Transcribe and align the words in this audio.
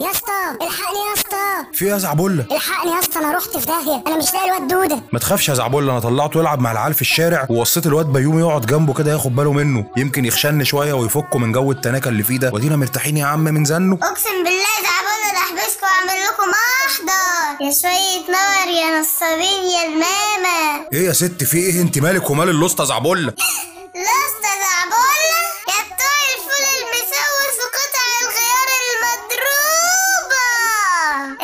يا 0.00 0.10
اسطى 0.10 0.32
الحقني 0.62 0.98
يا 0.98 1.14
اسطى. 1.16 1.72
في 1.78 1.84
إيه 1.84 1.90
يا 1.90 1.98
زعبله 1.98 2.46
الحقني 2.52 2.92
يا 2.92 2.98
اسطى 2.98 3.18
أنا 3.18 3.36
رحت 3.36 3.56
في 3.56 3.66
داهية. 3.66 4.02
أنا 4.06 4.16
مش 4.16 4.32
لاقي 4.34 4.46
الواد 4.48 4.68
دودة. 4.68 5.02
ما 5.12 5.18
تخافش 5.18 5.48
يا 5.48 5.54
زعبله 5.54 5.92
أنا 5.92 6.00
طلعته 6.00 6.40
يلعب 6.40 6.60
مع 6.60 6.72
العيال 6.72 6.94
في 6.94 7.00
الشارع 7.00 7.46
ووصيت 7.50 7.86
الواد 7.86 8.06
بيومي 8.06 8.40
يقعد 8.40 8.66
جنبه 8.66 8.94
كده 8.94 9.12
ياخد 9.12 9.36
باله 9.36 9.52
منه. 9.52 9.86
يمكن 9.96 10.24
يخشن 10.24 10.64
شوية 10.64 10.92
ويفكه 10.92 11.38
من 11.38 11.52
جو 11.52 11.72
التناكة 11.72 12.08
اللي 12.08 12.22
فيه 12.22 12.38
ده. 12.38 12.50
ودينا 12.54 12.76
مرتاحين 12.76 13.16
يا 13.16 13.24
عم 13.26 13.44
من 13.44 13.64
زنه. 13.64 13.98
اقسم 14.02 14.44
بالله 14.44 14.74
زعبانه 14.82 15.32
ده 15.32 15.38
احبسكم 15.38 15.86
واعمل 15.86 16.22
لكم 16.24 16.44
محضر 16.50 17.64
يا 17.66 17.72
شوية 17.72 18.30
نار 18.32 18.68
يا 18.68 19.00
نصابين 19.00 19.64
يا 19.70 19.84
الماما 19.86 20.88
إيه 20.92 21.06
يا 21.06 21.12
ست 21.12 21.44
في 21.44 21.56
إيه؟ 21.58 21.80
انت 21.82 21.98
مالك 21.98 22.30
ومال 22.30 22.48
اللوسته 22.48 22.84
زعبله 22.84 23.32
لسه 24.04 24.50
زعبانه 24.64 25.40
يا 25.68 25.80
بتوع 25.84 26.16
الفول 26.34 26.64
المسوس 26.80 27.56
وقطع 27.64 28.04
الخيار 28.22 28.68
المضروبه 28.84 30.44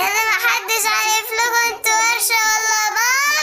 اللي 0.00 0.22
محدش 0.30 0.84
عارف 0.86 1.28
لكم 1.38 1.74
أنتوا 1.74 1.92
ورشه 1.92 2.40
ولا 2.50 2.82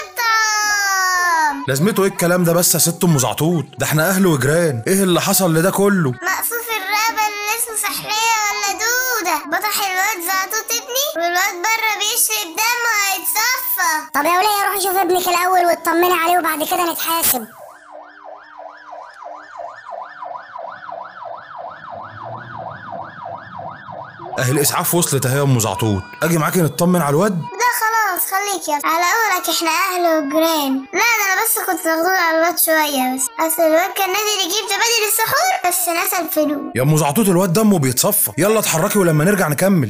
مطعم 0.08 1.57
لازمته 1.68 2.04
إيه 2.04 2.10
الكلام 2.10 2.44
ده 2.44 2.54
بس 2.54 2.74
يا 2.74 2.80
ست 2.80 3.04
أم 3.04 3.18
زعطوط 3.18 3.66
ده 3.78 3.86
إحنا 3.86 4.10
أهل 4.10 4.26
وجيران. 4.28 4.84
إيه 4.88 5.04
اللي 5.04 5.22
حصل 5.22 5.54
لده 5.54 5.72
كله؟ 5.72 6.10
مقصوف 6.12 6.68
اللي 6.78 7.54
اسمه 7.60 7.76
سحرية 7.90 8.38
ولا 8.48 8.80
دودة. 8.84 9.58
بطح 9.58 9.76
الواد 9.80 10.28
زعطوط 10.28 10.72
ابني 10.72 11.06
والواد 11.16 11.54
بره 11.64 11.94
بيشرب 12.00 12.56
دم 12.58 12.80
وهيتصفى. 12.88 14.12
طب 14.14 14.26
يا 14.26 14.38
ولية 14.38 14.68
روحي 14.68 14.82
شوفي 14.84 15.02
ابنك 15.02 15.28
الأول 15.28 15.66
واطمني 15.66 16.14
عليه 16.14 16.38
وبعد 16.38 16.64
كده 16.64 16.92
نتحاسب. 16.92 17.48
أهل 24.40 24.52
الاسعاف 24.56 24.96
وصلت 24.96 25.26
أهي 25.26 25.38
يا 25.38 25.44
أم 25.44 25.60
زعطوط 25.60 26.04
أجي 26.24 26.38
معاكي 26.38 26.62
نطمن 26.62 27.02
على 27.02 27.10
الواد؟ 27.10 27.40
ده 27.40 27.67
خلاص 28.18 28.32
خليك 28.32 28.68
يا 28.68 28.80
على 28.90 29.04
قولك 29.04 29.50
إحنا 29.50 29.70
أهل 29.70 30.26
وجيران. 30.28 30.74
لا 30.94 31.00
ده 31.00 31.34
أنا 31.34 31.44
بس 31.44 31.60
كنت 31.60 31.88
مغضوب 31.88 32.14
على 32.14 32.38
الواد 32.38 32.60
شوية 32.60 33.16
بس. 33.16 33.26
أصل 33.40 33.64
الواد 33.64 33.92
كان 33.94 34.10
نازل 34.10 34.40
يجيب 34.46 34.66
زبادي 34.70 34.98
للسحور 35.06 35.68
بس 35.68 35.90
نسى 35.90 36.22
الفلوس. 36.22 36.72
يا 36.76 36.82
أم 36.82 36.98
زعطوط 36.98 37.30
الواد 37.30 37.54
دمه 37.54 37.80
بيتصفى. 37.80 38.32
يلا 38.38 38.60
اتحركي 38.60 39.00
ولما 39.00 39.24
نرجع 39.24 39.48
نكمل. 39.48 39.90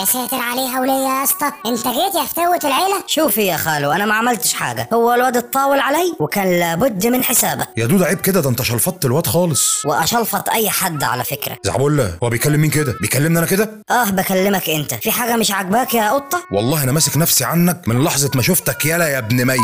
يا 0.00 0.04
ساتر 0.04 0.36
عليها 0.36 0.80
وليه 0.80 0.92
يا 0.92 1.24
اسطى؟ 1.24 1.52
انت 1.66 1.88
جيت 1.88 2.14
يا 2.14 2.24
فتوة 2.24 2.60
العيلة؟ 2.64 3.04
شوفي 3.06 3.46
يا 3.46 3.56
خالو 3.56 3.92
أنا 3.92 4.06
ما 4.06 4.14
عملتش 4.14 4.54
حاجة. 4.54 4.88
هو 4.92 5.14
الواد 5.14 5.36
اتطاول 5.36 5.78
علي 5.80 6.14
وكان 6.20 6.50
لابد 6.60 7.06
من 7.06 7.24
حسابه. 7.24 7.66
يا 7.76 7.86
دود 7.86 8.02
عيب 8.02 8.20
كده 8.20 8.40
ده 8.40 8.50
انت 8.50 8.62
شلفطت 8.62 9.04
الواد 9.04 9.26
خالص. 9.26 9.86
وأشلفط 9.86 10.48
أي 10.48 10.70
حد 10.70 11.02
على 11.04 11.24
فكرة. 11.24 11.56
زعبله 11.64 12.18
هو 12.22 12.28
بيكلم 12.28 12.60
مين 12.60 12.70
كده؟ 12.70 12.94
بيكلمني 13.00 13.38
أنا 13.38 13.46
كده؟ 13.46 13.82
آه 13.90 14.04
بكلمك 14.10 14.70
أنت. 14.70 14.94
في 14.94 15.10
حاجة 15.10 15.36
مش 15.36 15.50
عاجباك 15.50 15.94
يا 15.94 16.10
قطة؟ 16.10 16.42
والله 16.52 16.82
أنا 16.82 16.92
ماسك 16.92 17.16
نفسي 17.16 17.44
عنك 17.44 17.88
من 17.88 18.04
لحظة 18.04 18.30
ما 18.34 18.42
شفتك. 18.42 18.84
يالا 18.86 19.08
يا 19.08 19.18
ابن 19.18 19.44
مي. 19.46 19.56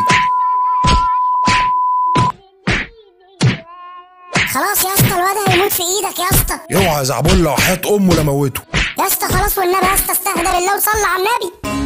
خلاص 4.55 4.85
يا 4.85 4.95
اسطى 4.95 5.15
الواد 5.15 5.49
هيموت 5.51 5.73
في 5.73 5.83
إيدك 5.83 6.19
يا 6.19 6.25
اسطى. 6.33 6.59
اوعى 6.75 6.99
يا 6.99 7.03
زعبله 7.03 7.51
وحياة 7.51 7.81
أمه 7.91 8.15
لموته. 8.15 8.61
يا 9.07 9.11
اسطى 9.11 9.27
خلاص 9.27 9.59
والنبي 9.59 9.87
يا 9.87 9.95
اسطى 9.95 10.13
استهدى 10.13 10.43
بالله 10.43 10.77
وصلى 10.77 11.07
على 11.07 11.23
النبي. 11.23 11.86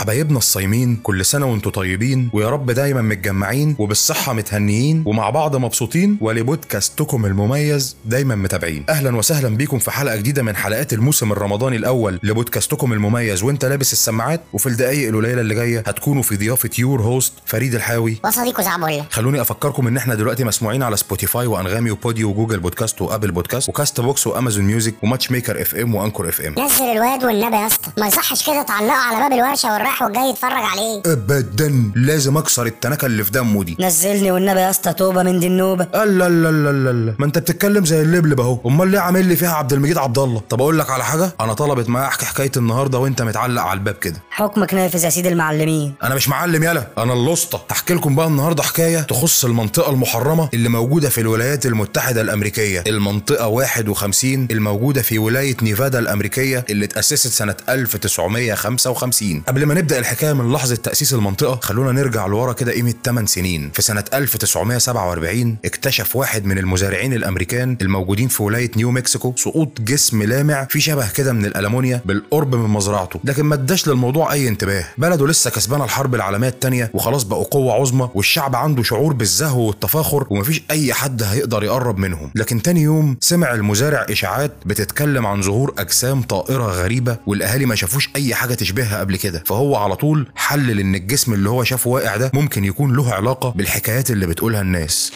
حبايبنا 0.00 0.38
الصايمين 0.38 0.96
كل 0.96 1.24
سنة 1.24 1.46
وأنتم 1.46 1.70
طيبين 1.70 2.30
ويا 2.32 2.48
رب 2.48 2.70
دايما 2.70 3.02
متجمعين 3.02 3.76
وبالصحة 3.78 4.32
متهنيين 4.32 5.02
ومع 5.06 5.30
بعض 5.30 5.56
مبسوطين. 5.56 6.18
ولبودكاستكم 6.20 7.26
المميز 7.26 7.96
دايما 8.04 8.34
متابعين. 8.34 8.84
أهلا 8.88 9.16
وسهلا 9.16 9.56
بيكم 9.56 9.78
في 9.78 9.90
حلقة 9.90 10.16
جديدة 10.16 10.42
من 10.42 10.56
حلقات 10.56 10.92
الموسم 10.92 11.32
الرمضاني 11.32 11.76
الأول 11.76 12.20
لبودكاستكم 12.22 12.92
المميز. 12.92 13.42
وانت 13.42 13.64
لابس 13.64 13.92
السماعات 13.92 14.40
وفي 14.52 14.66
الدقايق 14.66 15.08
القليلة 15.08 15.40
اللي 15.40 15.54
جاية 15.54 15.78
هتكونوا 15.86 16.22
في 16.22 16.36
ضيافة 16.36 16.70
your 16.78 17.02
host 17.02 17.32
فريد 17.46 17.74
الحاوي. 17.74 18.16
وصديقه 18.24 18.62
زعبله 18.62 19.04
خلوني 19.10 19.40
أفكركم 19.40 19.86
إن 19.86 19.96
إحنا 19.96 20.14
دلوقتي 20.14 20.44
مسموعين 20.44 20.82
على 20.82 20.96
Spotify 20.96 21.46
و 21.46 21.51
Anghami 21.51 21.90
و 21.90 21.97
Podeo 21.97 22.30
و 22.30 22.34
Google 22.34 22.60
Podcasts 22.60 23.02
و 23.02 23.07
Apple 23.07 23.30
Podcasts 23.30 23.64
و 23.64 23.68
Castbox 23.68 24.26
و 24.26 24.31
Amazon 24.31 24.64
Music 24.64 24.89
و 24.89 24.94
Matchmaker 25.02 25.62
FM 25.62 25.94
و 25.94 25.99
Anchor 25.99 26.28
FM. 26.28 26.54
نزل 26.58 26.84
الواد 26.84 27.24
والنبي 27.24 27.56
يا 27.56 27.66
اسطى. 27.66 27.90
ما 27.98 28.06
يصحش 28.06 28.46
كده 28.46 28.62
تعلقه 28.62 28.92
على 28.96 29.28
باب 29.28 29.32
الورشة 29.32 29.76
والرايح 29.90 30.02
والجاي 30.02 30.28
يتفرج 30.30 30.52
عليه. 30.52 31.02
ابدا. 31.06 31.92
لازم 31.96 32.36
أكسر 32.36 32.66
التنكة 32.66 33.06
اللي 33.06 33.24
في 33.24 33.30
دمه 33.30 33.64
دي. 33.64 33.76
نزلني 33.80 34.30
والنبي 34.30 34.60
يا 34.60 34.70
اسطى 34.70 34.92
توبة 34.92 35.22
من 35.22 35.40
دي 35.40 35.46
النوبة. 35.46 35.86
لا 35.94 36.04
لا 36.04 36.28
لا 36.28 36.72
لا 36.72 36.92
لا 36.92 37.14
ما 37.18 37.26
أنت 37.26 37.38
بتتكلم 37.38 37.84
زي 37.84 38.02
اللبلب 38.02 38.40
اهو 38.40 38.58
أمال 38.66 38.88
ليه 38.88 38.98
عامل 38.98 39.26
لي 39.26 39.36
فيها 39.36 39.54
عبد 39.54 39.72
المجيد 39.72 39.98
عبد 39.98 40.18
الله؟ 40.18 40.42
طب 40.48 40.60
أقول 40.60 40.78
لك 40.78 40.90
على 40.90 41.04
حاجة. 41.04 41.30
أنا 41.40 41.52
طلبت 41.52 41.88
معايا 41.88 42.08
احكي 42.08 42.26
حكاية 42.26 42.50
النهارده 42.56 42.98
وأنت 42.98 43.22
متعلق 43.22 43.62
على 43.62 43.78
الباب 43.78 43.94
كده. 43.94 44.22
حكمك 44.30 44.74
نافذ 44.74 45.04
يا 45.04 45.10
سيدي 45.10 45.28
المعلمين. 45.28 45.94
أنا 46.02 46.14
مش 46.14 46.28
معلم 46.28 46.62
يالا 46.62 46.86
أنا 46.98 47.12
اللسطى 47.12 47.60
هحكي 47.70 47.94
لكم 47.94 48.14
بقى 48.14 48.26
النهارده 48.26 48.62
حكاية 48.62 49.00
تخص 49.00 49.44
المنطقة 49.44 49.90
المحرمة 49.90 50.48
اللي 50.54 50.68
موجودة 50.68 51.08
في 51.08 51.20
الولايات 51.20 51.66
المتحدة 51.66 52.20
الأمريكية. 52.20 52.84
المنطقة 52.86 53.46
51 53.46 54.48
الموجوده 54.50 55.02
في 55.02 55.18
ولاية 55.18 55.56
نيفادا 55.62 55.98
الأمريكية 55.98 56.64
اللي 56.70 56.84
اتأسست 56.84 57.28
سنة 57.28 57.54
1955 57.68 59.42
قبل 59.48 59.66
ما 59.66 59.74
نبدا 59.80 59.98
الحكاية 59.98 60.32
من 60.32 60.52
لحظة 60.52 60.74
تأسيس 60.76 61.14
المنطقة. 61.14 61.58
خلونا 61.62 61.92
نرجع 61.92 62.26
لورا 62.26 62.52
كده 62.52 62.72
قيمة 62.72 62.94
8 63.04 63.26
سنين. 63.26 63.70
في 63.74 63.82
سنة 63.82 64.04
1947 64.14 65.56
اكتشف 65.64 66.16
واحد 66.16 66.44
من 66.44 66.58
المزارعين 66.58 67.12
الأمريكان 67.12 67.76
الموجودين 67.82 68.28
في 68.28 68.42
ولاية 68.42 68.70
نيو 68.76 68.90
مكسيكو 68.90 69.32
سقوط 69.36 69.80
جسم 69.80 70.22
لامع 70.22 70.64
في 70.70 70.80
شبه 70.80 71.10
كده 71.10 71.32
من 71.32 71.44
الألمونيا 71.44 72.00
بالقرب 72.04 72.54
من 72.54 72.70
مزرعته. 72.70 73.20
لكن 73.24 73.42
ما 73.42 73.54
اداش 73.54 73.88
للموضوع 73.88 74.32
أي 74.32 74.48
انتباه. 74.48 74.84
بلده 74.98 75.26
لسه 75.26 75.50
كسبانه 75.50 75.84
الحرب 75.84 76.14
العالمية 76.14 76.48
الثانية 76.48 76.90
وخلاص 76.94 77.22
بقوا 77.22 77.44
قوة 77.44 77.72
عظمى 77.72 78.08
والشعب 78.14 78.56
عنده 78.56 78.82
شعور 78.82 79.12
بالزهو 79.12 79.60
والتفاخر 79.66 80.26
ومفيش 80.30 80.62
أي 80.70 80.92
حد 80.92 81.22
هيقدر 81.22 81.64
يقرب 81.64 81.98
منهم. 81.98 82.30
لكن 82.34 82.62
تاني 82.62 82.82
يوم 82.82 83.16
سمع 83.20 83.54
المزارع 83.54 84.06
إشاعات 84.10 84.52
بتتكلم 84.66 85.26
عن 85.26 85.42
ظهور 85.42 85.74
أجسام 85.78 86.22
طائرة 86.22 86.64
غريبة 86.64 87.16
والأهالي 87.26 87.66
ما 87.66 87.74
شافوش 87.74 88.10
أي 88.16 88.34
حاجة 88.34 88.54
تشبهها 88.54 89.00
قبل 89.00 89.16
كده. 89.16 89.42
فهو 89.46 89.69
على 89.78 89.96
طول 89.96 90.28
حلل 90.36 90.80
إن 90.80 90.94
الجسم 90.94 91.34
اللي 91.34 91.50
هو 91.50 91.64
شافه 91.64 91.90
واقع 91.90 92.16
ده 92.16 92.30
ممكن 92.34 92.64
يكون 92.64 92.96
له 92.96 93.14
علاقة 93.14 93.50
بالحكايات 93.50 94.10
اللي 94.10 94.26
بتقولها 94.26 94.60
الناس. 94.60 95.12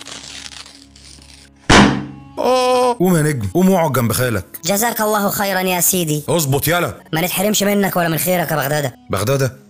آه 2.38 2.92
قوم 2.98 3.16
يا 3.16 3.22
نجم 3.22 3.48
قوم 3.54 3.70
اقعد 3.70 3.92
جنب 3.92 4.12
خالك. 4.12 4.44
جزاك 4.64 5.00
الله 5.00 5.30
خيرا 5.30 5.60
يا 5.60 5.80
سيدي. 5.80 6.22
اظبط 6.28 6.68
يلا. 6.68 6.94
ما 7.12 7.20
نتحرمش 7.20 7.62
منك 7.62 7.96
ولا 7.96 8.08
من 8.08 8.18
خيرك 8.18 8.50
يا 8.50 8.56
بغدادة. 8.56 8.94
بغدادة؟ 9.10 9.63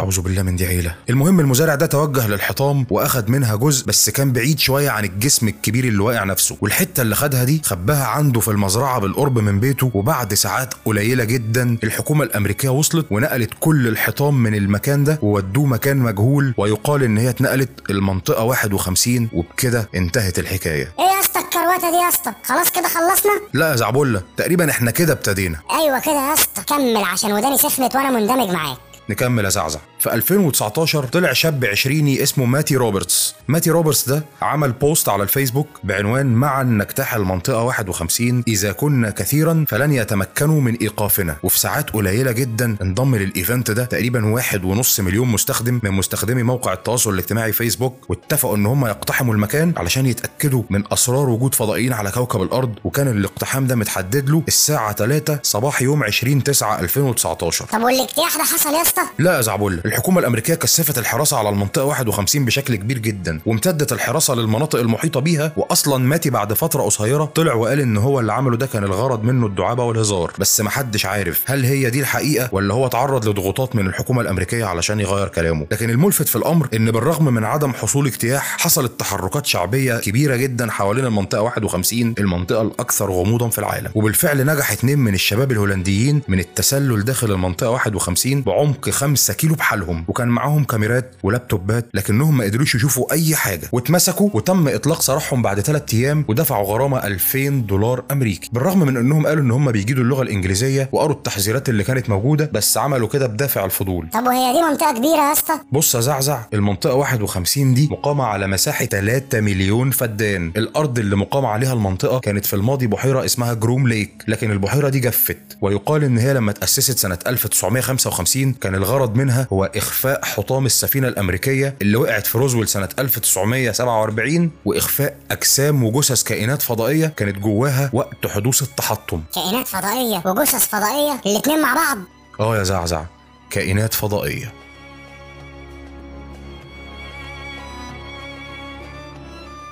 أعوذ 0.00 0.20
بالله 0.20 0.42
من 0.42 0.56
دي 0.56 0.66
عيلة. 0.66 0.94
المهم 1.10 1.40
المزارع 1.40 1.74
ده 1.74 1.86
توجه 1.86 2.26
للحطام 2.28 2.86
وأخد 2.90 3.30
منها 3.30 3.56
جزء 3.56 3.86
بس 3.86 4.10
كان 4.10 4.32
بعيد 4.32 4.58
شوية 4.58 4.90
عن 4.90 5.04
الجسم 5.04 5.48
الكبير 5.48 5.84
اللي 5.84 6.02
واقع 6.02 6.24
نفسه. 6.24 6.56
والحتة 6.60 7.00
اللي 7.00 7.14
خدها 7.14 7.44
دي 7.44 7.62
خباها 7.64 8.04
عنده 8.04 8.40
في 8.40 8.48
المزرعة 8.50 8.98
بالقرب 9.00 9.38
من 9.38 9.60
بيته 9.60 9.90
وبعد 9.94 10.34
ساعات 10.34 10.74
قليلة 10.84 11.24
جدا 11.24 11.76
الحكومة 11.84 12.24
الأمريكية 12.24 12.68
وصلت 12.68 13.06
ونقلت 13.10 13.50
كل 13.60 13.88
الحطام 13.88 14.42
من 14.42 14.54
المكان 14.54 15.04
ده 15.04 15.18
وودوه 15.22 15.66
مكان 15.66 15.96
مجهول 15.96 16.54
ويقال 16.56 17.02
إن 17.02 17.18
هي 17.18 17.28
اتنقلت 17.30 17.70
المنطقة 17.90 18.44
51 18.44 19.28
وبكده 19.32 19.88
انتهت 19.94 20.38
الحكاية. 20.38 20.92
إيه 20.98 21.04
يا 21.04 21.20
اسطى 21.20 21.40
الكروته 21.40 21.90
دي 21.90 21.96
يا 21.96 22.08
اسطى؟ 22.08 22.32
خلاص 22.44 22.70
كده 22.70 22.88
خلصنا؟ 22.88 23.32
لا 23.54 23.70
يا 23.70 23.76
زعبولة 23.76 24.22
تقريبا 24.36 24.70
إحنا 24.70 24.90
كده 24.90 25.12
ابتدينا. 25.12 25.58
أيوه 25.70 25.98
كده 26.00 26.28
يا 26.28 26.34
اسطى 26.34 26.62
كمل 26.68 26.96
عشان 26.96 27.32
وداني 27.32 27.58
سخنت 27.58 27.94
وأنا 27.96 28.10
مندمج 28.10 28.50
معاك. 28.54 28.87
نكمل 29.08 29.44
يا 29.44 29.50
زعزع. 29.50 29.80
في 29.98 30.14
2019 30.14 31.04
طلع 31.04 31.32
شاب 31.32 31.64
عشريني 31.64 32.22
اسمه 32.22 32.44
ماتي 32.44 32.76
روبرتس. 32.76 33.34
ماتي 33.48 33.70
روبرتس 33.70 34.08
ده 34.08 34.22
عمل 34.42 34.72
post 34.72 35.08
على 35.08 35.22
الفيسبوك 35.22 35.66
بعنوان 35.84 36.26
معا 36.26 36.62
نجتاح 36.62 37.14
المنطقة 37.14 37.62
51 37.62 38.44
إذا 38.48 38.72
كنا 38.72 39.10
كثيرا 39.10 39.64
فلن 39.68 39.92
يتمكنوا 39.92 40.60
من 40.60 40.74
إيقافنا 40.74 41.36
وفي 41.42 41.58
ساعات 41.58 41.90
قليلة 41.90 42.32
جدا 42.32 42.76
انضم 42.82 43.16
لل 43.16 43.31
event 43.31 43.70
ده 43.70 43.84
تقريبا 43.84 44.26
واحد 44.26 44.64
ونص 44.64 45.00
مليون 45.00 45.28
مستخدم 45.28 45.80
من 45.82 45.90
مستخدمي 45.90 46.42
موقع 46.42 46.72
التواصل 46.72 47.14
الاجتماعي 47.14 47.52
فيسبوك 47.52 48.10
واتفقوا 48.10 48.56
إن 48.56 48.66
هم 48.66 48.86
يقتحموا 48.86 49.34
المكان 49.34 49.72
علشان 49.76 50.06
يتأكدوا 50.06 50.62
من 50.70 50.92
أسرار 50.92 51.28
وجود 51.28 51.54
فضائيين 51.54 51.92
على 51.92 52.10
كوكب 52.10 52.42
الأرض. 52.42 52.74
وكان 52.84 53.08
الاقتحام 53.08 53.66
ده 53.66 53.74
متحدد 53.74 54.30
له 54.30 54.42
الساعة 54.48 54.92
3 54.92 55.38
صباح 55.42 55.82
يوم 55.82 56.04
20 56.04 56.42
9 56.42 56.80
2019 56.80 57.64
طب 57.64 57.82
والاجتياح 57.82 58.36
ده 58.36 58.42
حصل 58.44 58.70
يا 58.74 58.82
اسطى؟ 58.82 59.02
لا 59.18 59.36
يا 59.36 59.40
زعبول 59.40 59.80
الحكومة 59.88 60.20
الأمريكية 60.20 60.54
كثفت 60.54 60.98
الحراسة 60.98 61.36
على 61.38 61.48
المنطقة 61.48 61.84
51 61.84 62.44
بشكل 62.44 62.74
كبير 62.76 62.98
جدا 62.98 63.40
وامتدت 63.46 63.92
الحراسة 63.92 64.34
للمناطق 64.34 64.78
المحيطة 64.78 65.20
بيها 65.20 65.52
وأصلا 65.56 65.98
ماتي 66.04 66.30
بعد 66.30 66.52
فترة 66.52 66.82
قصيرة 66.82 67.24
طلع 67.24 67.54
وقال 67.54 67.80
إن 67.80 67.96
هو 67.96 68.20
اللي 68.20 68.32
عمله 68.32 68.56
ده 68.56 68.66
كان 68.66 68.84
الغرض 68.84 69.22
منه 69.24 69.46
الدعابة 69.46 69.84
والهزار. 69.84 70.32
بس 70.38 70.60
محدش 70.60 71.06
عارف 71.06 71.42
هل 71.46 71.64
هي 71.64 71.90
دي 71.90 72.00
الحقيقة 72.00 72.48
ولا 72.52 72.74
هو 72.74 72.86
اتعرض 72.86 73.28
لضغوطات 73.28 73.76
من 73.76 73.86
الحكومة 73.86 74.20
الأمريكية 74.22 74.64
علشان 74.64 75.00
يغير 75.00 75.28
كلامه. 75.28 75.66
لكن 75.72 75.90
الملفت 75.90 76.28
في 76.28 76.36
الأمر 76.36 76.68
إن 76.74 76.90
بالرغم 76.90 77.34
من 77.34 77.44
عدم 77.44 77.72
حصول 77.72 78.06
اجتياح 78.06 78.56
حصلت 78.58 79.00
تحركات 79.00 79.46
شعبية 79.46 79.98
كبيرة 80.00 80.36
جدا 80.36 80.70
حوالين 80.70 81.04
المنطقة 81.04 81.40
51 81.42 82.14
المنطقة 82.18 82.62
الأكثر 82.62 83.10
غموضا 83.10 83.48
في 83.48 83.58
العالم. 83.58 83.90
وبالفعل 83.94 84.46
نجح 84.46 84.72
اتنين 84.72 84.98
من 84.98 85.14
الشباب 85.14 85.52
الهولنديين 85.52 86.22
من 86.28 86.40
التسلل 86.40 87.04
داخل 87.04 87.30
المنطقة 87.32 87.70
51 87.70 88.42
بعمق 88.42 88.90
5 88.90 89.34
كيلو 89.34 89.54
بحالهم 89.78 90.04
وكان 90.08 90.28
معاهم 90.28 90.64
كاميرات 90.64 91.14
ولابتوبات 91.22 91.86
لكنهم 91.94 92.36
ما 92.36 92.44
قدروش 92.44 92.74
يشوفوا 92.74 93.12
أي 93.12 93.36
حاجة. 93.36 93.68
واتمسكوا 93.72 94.30
وتم 94.34 94.68
إطلاق 94.68 95.00
سراحهم 95.02 95.42
بعد 95.42 95.60
ثلاث 95.60 95.94
أيام 95.94 96.24
ودفعوا 96.28 96.66
غرامة 96.66 97.06
2000 97.06 97.48
دولار 97.48 98.04
أمريكي. 98.10 98.50
بالرغم 98.52 98.78
من 98.78 98.96
إنهم 98.96 99.26
قالوا 99.26 99.42
إن 99.42 99.50
هم 99.50 99.72
بيجيدوا 99.72 100.02
اللغة 100.04 100.22
الإنجليزية 100.22 100.88
وقروا 100.92 101.16
التحذيرات 101.16 101.68
اللي 101.68 101.84
كانت 101.84 102.10
موجودة 102.10 102.50
بس 102.52 102.78
عملوا 102.78 103.08
كده 103.08 103.26
بدافع 103.26 103.64
الفضول. 103.64 104.08
طب 104.12 104.26
وهي 104.26 104.52
دي 104.52 104.62
منطقة 104.62 104.92
كبيرة 104.92 105.28
يا 105.28 105.32
اسطى؟ 105.32 105.54
بص 105.72 105.94
يا 105.94 106.00
زعزع 106.00 106.40
المنطقة 106.54 106.94
51 106.94 107.74
دي 107.74 107.88
مقامة 107.90 108.24
على 108.24 108.46
مساحة 108.46 108.84
3 108.84 109.40
مليون 109.40 109.90
فدان. 109.90 110.52
الأرض 110.56 110.98
اللي 110.98 111.16
مقام 111.16 111.46
عليها 111.46 111.72
المنطقة 111.72 112.18
كانت 112.20 112.46
في 112.46 112.56
الماضي 112.56 112.86
بحيرة 112.86 113.24
اسمها 113.24 113.54
جروم 113.54 113.88
ليك 113.88 114.24
لكن 114.28 114.50
البحيرة 114.50 114.88
دي 114.88 115.00
جفت. 115.00 115.38
ويقال 115.60 116.04
إن 116.04 116.18
هي 116.18 116.34
لما 116.34 116.52
تأسست 116.52 116.98
سنة 116.98 117.18
1955 117.26 118.52
كان 118.52 118.74
الغرض 118.74 119.16
منها 119.16 119.46
هو 119.52 119.67
إخفاء 119.76 120.24
حطام 120.24 120.66
السفينة 120.66 121.08
الأمريكية 121.08 121.74
اللي 121.82 121.96
وقعت 121.96 122.26
في 122.26 122.38
روزويل 122.38 122.68
سنة 122.68 122.88
1947 122.98 124.50
وإخفاء 124.64 125.16
أجسام 125.30 125.84
وجثث 125.84 126.22
كائنات 126.22 126.62
فضائية 126.62 127.06
كانت 127.06 127.38
جواها 127.38 127.90
وقت 127.92 128.26
حدوث 128.26 128.62
التحطم. 128.62 129.22
كائنات 129.34 129.68
فضائية 129.68 130.22
وجثث 130.26 130.68
فضائية 130.68 131.20
الاتنين 131.26 131.62
مع 131.62 131.74
بعض. 131.74 131.98
آه 132.40 132.58
يا 132.58 132.62
زعزع 132.62 133.04
كائنات 133.50 133.94
فضائية. 133.94 134.52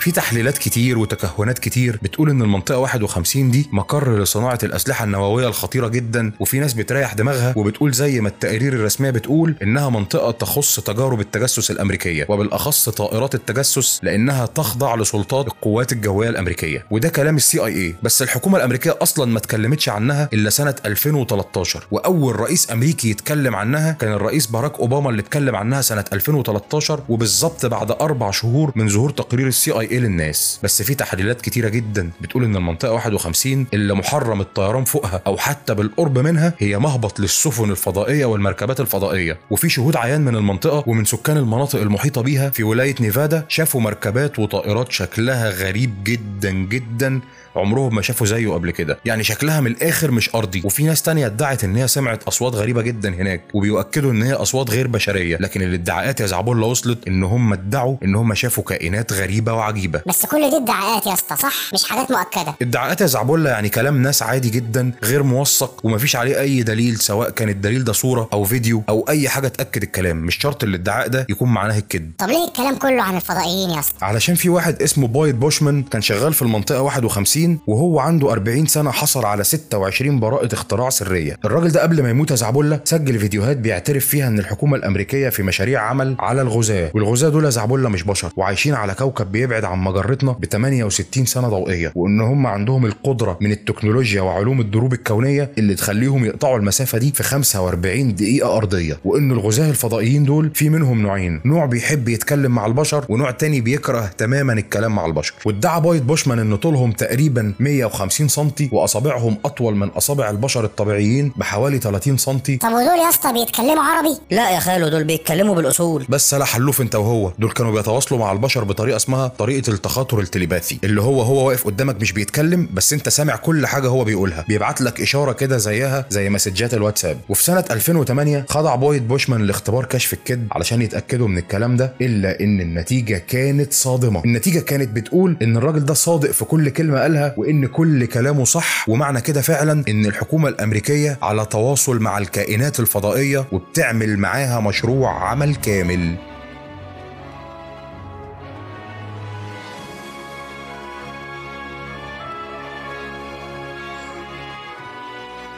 في 0.07 0.13
تحليلات 0.13 0.59
كتير 0.59 0.99
وتكهنات 0.99 1.59
كتير 1.59 1.99
بتقول 2.03 2.31
إن 2.31 2.43
المنطقة 2.43 2.79
51 2.79 3.51
دي 3.51 3.69
مقر 3.73 4.19
لصناعة 4.19 4.59
الأسلحة 4.63 5.05
النووية 5.05 5.49
الخطيرة 5.49 5.89
جدا 5.89 6.33
وفي 6.41 6.59
ناس 6.59 6.75
بتريح 6.75 7.15
دماغها 7.15 7.55
وبتقول 7.57 7.93
زي 7.93 8.21
ما 8.21 8.29
التقارير 8.29 8.73
الرسمية 8.73 9.11
بتقول 9.11 9.57
إنها 9.63 9.91
منطقة 9.91 10.31
تخص 10.31 10.81
تجارب 10.81 11.21
التجسس 11.21 11.71
الأمريكية 11.71 12.27
وبالأخص 12.29 12.89
طائرات 12.89 13.35
التجسس 13.35 14.01
لأنها 14.03 14.47
تخضع 14.47 14.95
لسلطات 14.95 15.47
القوات 15.47 15.93
الجوية 15.93 16.29
الأمريكية. 16.29 16.87
وده 16.91 17.09
كلام 17.09 17.37
ال 17.37 17.59
CIA 17.65 17.95
بس 18.03 18.23
الحكومة 18.23 18.59
الأمريكية 18.59 18.99
أصلا 19.03 19.33
ما 19.33 19.39
اتكلمتش 19.39 19.89
عنها 19.89 20.29
إلا 20.33 20.51
سنة 20.51 20.75
2013 20.85 21.87
وأول 21.91 22.41
رئيس 22.41 22.71
أمريكي 22.73 23.11
يتكلم 23.11 23.57
عنها 23.57 23.93
كان 23.93 24.13
الرئيس 24.13 24.47
باراك 24.47 24.79
أوباما 24.81 25.11
اللي 25.11 25.23
اتكلم 25.23 25.57
عنها 25.57 25.83
سنة 25.83 26.05
2013 26.13 27.01
وبالظبط 27.09 27.67
بعد 27.67 27.91
أربع 27.91 28.31
شهور 28.31 28.73
من 28.77 28.89
ظهور 28.89 29.11
تقرير 29.11 29.47
السي 29.47 29.71
آي 29.71 29.96
اي 29.97 30.01
للناس؟ 30.01 30.61
بس 30.63 30.83
في 30.83 30.95
تحليلات 30.95 31.41
كتيرة 31.41 31.69
جدا 31.69 32.11
بتقول 32.21 32.45
إن 32.45 32.57
المنطقة 32.57 32.93
51 32.93 33.67
اللي 33.75 33.95
محرم 33.95 34.41
الطيران 34.41 34.85
فوقها 34.85 35.23
أو 35.27 35.37
حتى 35.37 35.75
بالقرب 35.75 36.19
منها 36.19 36.55
هي 36.59 36.79
مهبط 36.79 37.21
للسفن 37.21 37.71
الفضائية 37.71 38.25
والمركبات 38.25 38.81
الفضائية. 38.81 39.39
وفي 39.51 39.69
شهود 39.69 39.97
عيان 39.97 40.21
من 40.21 40.37
المنطقة 40.37 40.85
ومن 40.87 41.05
سكان 41.05 41.37
المناطق 41.37 41.81
المحيطة 41.81 42.21
بيها 42.23 42.51
في 42.51 42.63
ولاية 42.63 42.95
نيفادا 43.01 43.45
شافوا 43.49 43.81
مركبات 43.81 44.39
وطائرات 44.39 44.93
شكلها 44.93 45.51
غريب 45.51 45.95
جدا 46.05 46.51
جدا 46.51 47.21
عمرهم 47.57 47.95
ما 47.95 48.03
شافوا 48.03 48.27
زيه 48.27 48.49
قبل 48.49 48.71
كده. 48.71 48.99
يعني 49.05 49.25
شكلها 49.25 49.61
من 49.61 49.71
الآخر 49.71 50.11
مش 50.11 50.35
أرضي. 50.35 50.63
وفي 50.65 50.85
ناس 50.85 51.03
تانية 51.03 51.27
ادعت 51.27 51.65
إن 51.65 51.77
هي 51.77 51.89
سمعت 51.89 52.23
أصوات 52.23 52.55
غريبة 52.55 52.83
جدا 52.83 53.09
هناك 53.15 53.41
وبيؤكدوا 53.55 54.11
إن 54.13 54.23
هي 54.23 54.33
أصوات 54.33 54.71
غير 54.71 54.87
بشرية. 54.87 55.37
لكن 55.41 55.63
الادعاءات 55.63 56.21
يا 56.21 56.27
زعبولة 56.27 56.67
وصلت 56.67 57.09
إن 57.09 57.25
هم 57.25 57.53
ادعوا 57.53 57.97
إن 58.03 58.15
هم 58.15 58.35
شافوا 58.35 58.65
كائنات 58.65 59.13
غريبة 59.13 59.53
وعجيبة. 59.53 60.01
بس 60.07 60.27
كل 60.27 60.51
دي 60.51 60.57
ادعاءات 60.57 61.07
يا 61.07 61.13
اسطى 61.13 61.37
صح؟ 61.37 61.55
مش 61.75 61.85
حاجات 61.85 62.11
مؤكدة. 62.11 62.55
ادعاءات 62.63 63.01
يا 63.01 63.07
زعبولة 63.07 63.51
يعني 63.51 63.69
كلام 63.69 64.03
ناس 64.03 64.23
عادي 64.23 64.51
جدا 64.51 64.93
غير 65.05 65.23
موثق 65.23 65.81
ومفيش 65.85 66.17
عليه 66.17 66.41
أي 66.41 66.63
دليل 66.63 66.97
سواء 66.99 67.31
كان 67.31 67.49
الدليل 67.49 67.85
ده 67.85 67.93
صورة 67.93 68.29
أو 68.33 68.45
فيديو 68.45 68.83
أو 68.89 69.07
أي 69.09 69.29
حاجة 69.29 69.49
تأكد 69.49 69.83
الكلام. 69.83 70.17
مش 70.17 70.37
شرط 70.37 70.65
الادعاء 70.65 71.09
ده 71.09 71.27
يكون 71.31 71.49
معناه 71.49 71.79
الكذب. 71.79 72.13
طب 72.19 72.29
ليه 72.29 72.45
الكلام 72.49 72.77
كله 72.77 73.03
عن 73.03 73.17
الفضائيين 73.17 73.71
يا 73.71 73.79
اسطى؟ 73.81 74.05
علشان 74.05 74.35
في 74.35 74.49
واحد 74.49 74.83
اسمه 74.83 75.09
بايد 75.09 75.41
بوشمان 75.41 75.83
كان 75.83 76.03
شغال 76.03 76.35
في 76.35 76.43
المنطقة 76.43 76.83
51 76.83 77.46
وهو 77.67 78.01
عنده 78.01 78.33
40 78.33 78.67
سنة 78.67 78.91
حصل 78.91 79.25
على 79.25 79.45
26 79.45 80.21
براءة 80.21 80.55
اختراع 80.55 80.91
سرية. 80.91 81.39
الراجل 81.45 81.69
ده 81.69 81.83
قبل 81.83 82.03
ما 82.03 82.11
يموت 82.11 82.31
يا 82.31 82.37
سجل 82.85 83.19
فيديوهات 83.19 83.57
بيعترف 83.57 84.07
فيها 84.07 84.29
إن 84.29 84.39
الحكومة 84.39 84.77
الأمريكية 84.77 85.29
في 85.29 85.43
مشاريع 85.43 85.81
عمل 85.81 86.17
على 86.19 86.43
الغزاة. 86.43 86.91
والغزاة 86.95 87.29
دول 87.29 87.45
يا 87.45 87.51
مش 87.89 88.03
بشر 88.03 88.33
وعايشين 88.37 88.75
على 88.75 88.95
كوكب 88.95 89.33
بيبعد 89.33 89.65
عن 89.65 89.79
مجرتنا 89.79 90.33
ب 90.33 90.45
68 90.45 91.27
سنة 91.27 91.49
ضوئية. 91.49 91.93
وإن 91.95 92.21
هم 92.21 92.47
عندهم 92.47 92.87
القدرة 92.87 93.39
من 93.41 93.51
التكنولوجيا 93.53 94.23
وعلوم 94.23 94.61
الدروب 94.61 94.93
الكونية 94.93 95.51
اللي 95.59 95.75
تخليهم 95.75 96.25
يقطعوا 96.25 96.59
المسافة 96.59 96.99
دي 96.99 97.13
في 97.13 97.23
45 97.23 98.15
دقيقة 98.15 98.57
أرضية. 98.57 98.99
وإن 99.05 99.31
الغزاة 99.31 99.71
الفضائيين 99.71 100.25
دول 100.25 100.51
في 100.55 100.69
منهم 100.69 101.03
نوعين. 101.03 101.41
نوع 101.45 101.67
بيحب 101.67 102.09
يتكلم 102.09 102.53
مع 102.53 102.67
البشر 102.67 103.05
ونوع 103.09 103.31
تاني 103.31 103.61
بيكره 103.61 104.11
تماما 104.19 104.53
الكلام 104.53 104.95
مع 104.95 105.07
البشر. 105.07 105.35
وادعى 105.45 105.81
بايد 105.81 106.07
بوشمان 106.07 106.39
إن 106.39 106.57
طولهم 106.57 106.93
تقريبا 106.93 107.26
150 107.29 108.29
سم 108.29 108.51
وأصابعهم 108.73 109.37
أطول 109.45 109.77
من 109.77 109.89
أصابع 109.89 110.31
البشر 110.31 110.65
الطبيعيين 110.65 111.33
بحوالي 111.37 111.79
30 111.79 112.17
سم 112.17 112.39
طب 112.39 112.69
ودول 112.69 112.99
يا 113.05 113.09
اسطى 113.09 113.33
بيتكلموا 113.33 113.83
عربي؟ 113.83 114.17
لا 114.31 114.51
يا 114.51 114.59
خالو 114.61 114.89
دول 114.89 115.05
بيتكلموا 115.05 115.55
بالأصول. 115.55 116.05
بس 116.09 116.35
لا 116.35 116.45
حلوف 116.45 116.81
انت 116.81 116.95
وهو. 116.95 117.33
دول 117.39 117.51
كانوا 117.53 117.73
بيتواصلوا 117.73 118.21
مع 118.21 118.33
البشر 118.33 118.65
بطريقة 118.65 118.97
اسمها 118.97 119.29
طريقة 119.29 119.71
التخاطر 119.71 120.21
التليباثي 120.21 120.79
اللي 120.85 121.03
هو 121.03 121.23
هو 121.23 121.49
واقف 121.49 121.65
قدامك 121.67 122.01
مش 122.01 122.13
بيتكلم 122.13 122.69
بس 122.73 122.93
انت 122.93 123.09
سامع 123.09 123.37
كل 123.37 123.67
حاجة 123.67 123.89
هو 123.89 124.05
بيقولها. 124.05 124.45
بيبعت 124.49 124.81
لك 124.81 125.01
إشارة 125.01 125.33
كده 125.33 125.57
زيها 125.57 126.07
زي 126.11 126.31
مسجات 126.31 126.75
الواتساب. 126.75 127.19
وفي 127.29 127.43
سنة 127.45 127.65
2008 127.71 128.45
خضع 128.49 128.75
بويد 128.75 129.09
بوشمان 129.09 129.43
لاختبار 129.43 129.85
كشف 129.85 130.13
الكذب 130.13 130.49
علشان 130.53 130.83
يتأكدوا 130.83 131.29
من 131.29 131.39
الكلام 131.39 131.77
ده 131.77 131.93
إلا 132.01 132.41
إن 132.41 132.61
النتيجة 132.61 133.23
كانت 133.29 133.73
صادمة. 133.73 134.23
النتيجة 134.25 134.59
كانت 134.61 134.89
بتقول 134.97 135.37
إن 135.43 135.57
الراجل 135.57 135.85
ده 135.85 135.95
صادق 135.95 136.31
في 136.31 136.45
كل 136.45 136.69
كلمة 136.69 137.01
قالها 137.01 137.16
وإن 137.37 137.67
كل 137.67 138.07
كلامه 138.07 138.45
صح 138.45 138.89
ومعنى 138.89 139.21
كده 139.21 139.41
فعلا 139.41 139.85
إن 139.89 140.07
الحكومة 140.07 140.49
الأمريكية 140.49 141.19
على 141.23 141.45
تواصل 141.45 142.01
مع 142.01 142.19
الكائنات 142.19 142.81
الفضائية 142.81 143.45
وبتعمل 143.53 144.19
معاها 144.19 144.61
مشروع 144.61 145.31
عمل 145.31 145.55
كامل. 145.55 146.17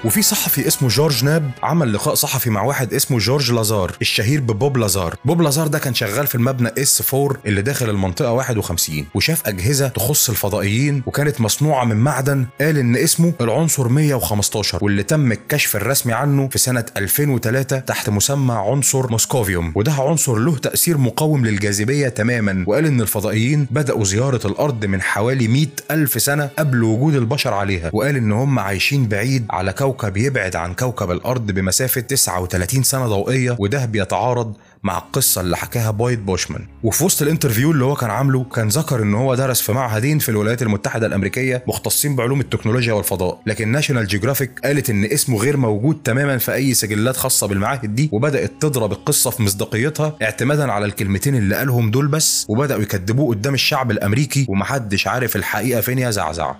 وفي 0.08 0.22
صحفي 0.22 0.66
اسمه 0.66 0.88
جورج 0.88 1.24
ناب 1.24 1.50
عمل 1.62 1.92
لقاء 1.92 2.14
صحفي 2.14 2.50
مع 2.50 2.62
واحد 2.62 2.94
اسمه 2.94 3.18
جورج 3.18 3.52
لازار 3.52 3.96
الشهير 4.00 4.40
ببوب 4.40 4.76
لازار. 4.76 5.14
بوب 5.24 5.42
لازار 5.42 5.66
ده 5.66 5.78
كان 5.78 5.94
شغال 5.94 6.26
في 6.26 6.34
المبنى 6.34 6.68
S 6.78 7.14
4 7.14 7.36
اللي 7.46 7.62
داخل 7.62 7.90
المنطقة 7.90 8.32
51 8.32 9.06
وشاف 9.14 9.46
أجهزة 9.46 9.88
تخص 9.88 10.28
الفضائيين 10.30 11.02
وكانت 11.06 11.40
مصنوعة 11.40 11.84
من 11.84 11.96
معدن 11.96 12.46
قال 12.60 12.78
إن 12.78 12.96
اسمه 12.96 13.32
العنصر 13.40 13.88
115 13.88 14.78
واللي 14.82 15.02
تم 15.02 15.32
الكشف 15.32 15.76
الرسمي 15.76 16.12
عنه 16.12 16.48
في 16.48 16.58
سنة 16.58 16.84
2003 16.96 17.78
تحت 17.78 18.10
مسمى 18.10 18.54
عنصر 18.54 19.10
موسكوفيوم. 19.10 19.72
وده 19.74 19.92
عنصر 19.92 20.36
له 20.38 20.56
تأثير 20.56 20.98
مقاوم 20.98 21.46
للجاذبية 21.46 22.08
تماما 22.08 22.64
وقال 22.66 22.86
إن 22.86 23.00
الفضائيين 23.00 23.66
بدأوا 23.70 24.04
زيارة 24.04 24.46
الأرض 24.46 24.84
من 24.84 25.02
حوالي 25.02 25.48
100 25.48 25.66
ألف 25.90 26.22
سنة 26.22 26.50
قبل 26.58 26.82
وجود 26.82 27.14
البشر 27.14 27.54
عليها 27.54 27.90
وقال 27.92 28.16
إن 28.16 28.32
هم 28.32 28.58
عايشين 28.58 29.08
بعيد 29.08 29.46
على 29.50 29.72
كوكب 29.72 29.97
يبعد 30.16 30.56
عن 30.56 30.74
كوكب 30.74 31.10
الأرض 31.10 31.46
بمسافة 31.50 32.00
39 32.00 32.82
سنة 32.82 33.06
ضوئية 33.06 33.56
وده 33.58 33.84
بيتعارض 33.84 34.54
مع 34.82 34.98
القصة 34.98 35.40
اللي 35.40 35.56
حكاها 35.56 35.90
بويد 35.90 36.26
بوشمان. 36.26 36.66
وفي 36.82 37.04
وسط 37.04 37.22
ال 37.22 37.27
interview 37.27 37.70
اللي 37.70 37.84
هو 37.84 37.94
كان 37.94 38.10
عامله 38.10 38.44
كان 38.44 38.68
ذكر 38.68 39.02
إن 39.02 39.14
هو 39.14 39.34
درس 39.34 39.60
في 39.60 39.72
معهدين 39.72 40.18
في 40.18 40.28
الولايات 40.28 40.62
المتحدة 40.62 41.06
الأمريكية 41.06 41.64
مختصين 41.66 42.16
بعلوم 42.16 42.40
التكنولوجيا 42.40 42.92
والفضاء. 42.92 43.40
لكن 43.46 43.68
National 43.72 44.06
Geographic 44.06 44.50
قالت 44.64 44.90
إن 44.90 45.04
اسمه 45.04 45.38
غير 45.38 45.56
موجود 45.56 45.98
تماما 46.04 46.38
في 46.38 46.54
أي 46.54 46.74
سجلات 46.74 47.16
خاصة 47.16 47.46
بالمعاهد 47.46 47.94
دي 47.94 48.10
وبدأت 48.12 48.52
تضرب 48.60 48.92
القصة 48.92 49.30
في 49.30 49.42
مصداقيتها 49.42 50.16
اعتمادا 50.22 50.72
على 50.72 50.84
الكلمتين 50.86 51.34
اللي 51.34 51.56
قالهم 51.56 51.90
دول 51.90 52.08
بس 52.08 52.46
وبدأوا 52.48 52.82
يكذبوه 52.82 53.28
قدام 53.34 53.54
الشعب 53.54 53.90
الأمريكي 53.90 54.46
ومحدش 54.48 55.06
عارف 55.06 55.36
الحقيقة 55.36 55.80
فين 55.80 55.98
يا 55.98 56.10
زعزع 56.10 56.54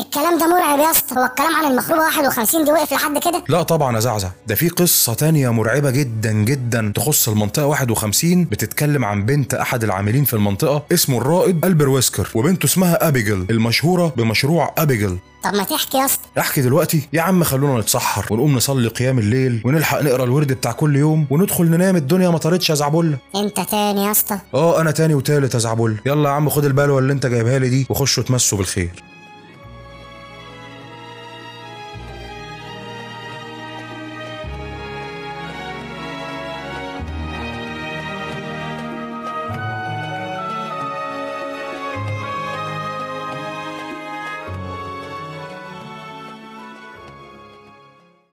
الكلام 0.00 0.38
ده 0.38 0.46
مرعب 0.46 0.78
يا 0.78 0.90
اسطى. 0.90 1.14
هو 1.20 1.24
الكلام 1.24 1.56
عن 1.56 1.70
المخروبه 1.72 2.02
51 2.02 2.64
دي 2.64 2.72
وقف 2.72 2.92
لحد 2.92 3.18
كده؟ 3.18 3.42
لا 3.48 3.62
طبعا 3.62 3.94
يا 3.94 4.00
زعزع. 4.00 4.28
ده 4.46 4.54
في 4.54 4.68
قصة 4.68 5.14
تانية 5.14 5.52
مرعبة 5.52 5.90
جدا 5.90 6.32
جدا 6.32 6.92
تخص 6.94 7.28
المنطقة 7.28 7.66
51 7.66 8.44
بتتكلم 8.44 9.04
عن 9.04 9.24
بنت 9.26 9.54
أحد 9.54 9.84
العاملين 9.84 10.24
في 10.24 10.34
المنطقة 10.34 10.82
اسمه 10.92 11.18
الرائد 11.18 11.64
ألبر 11.64 11.88
ويسكر 11.88 12.28
وبنته 12.34 12.66
اسمها 12.66 13.08
أبيجل 13.08 13.46
المشهورة 13.50 14.12
بمشروع 14.16 14.74
أبيجل 14.78 15.18
طب 15.44 15.54
ما 15.54 15.62
تحكي 15.64 15.98
يا 15.98 16.04
اسطى. 16.04 16.22
احكي 16.38 16.60
دلوقتي؟ 16.62 17.08
يا 17.12 17.22
عم 17.22 17.44
خلونا 17.44 17.80
نتسحر 17.80 18.26
ونقوم 18.30 18.56
نصلي 18.56 18.88
قيام 18.88 19.18
الليل 19.18 19.62
ونلحق 19.64 20.02
نقرأ 20.02 20.24
الورد 20.24 20.52
بتاع 20.52 20.72
كل 20.72 20.96
يوم 20.96 21.26
وندخل 21.30 21.64
ننام 21.64 21.96
الدنيا 21.96 22.28
ما 22.30 22.38
طارتش 22.38 22.70
يا 22.70 22.74
زعبله 22.74 23.18
انت 23.36 23.60
تاني 23.60 24.04
يا 24.04 24.10
اسطى. 24.10 24.38
آه 24.54 24.80
أنا 24.80 24.90
تاني 24.90 25.14
وتالت 25.14 25.54
يا 25.54 25.58
زعبله 25.58 25.96
يلا 26.06 26.28
يا 26.30 26.34
عم 26.34 26.48
خد 26.48 26.64
البلوه 26.64 26.98
اللي 26.98 27.12
انت 27.12 27.26
جايبها 27.26 27.58
لي 27.58 27.68
دي 27.68 27.86
وخشوا 27.90 28.22
تمسوا 28.22 28.58
بالخير. 28.58 28.90